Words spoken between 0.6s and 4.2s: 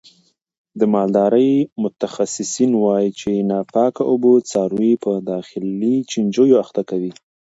د مالدارۍ متخصصین وایي چې ناپاکه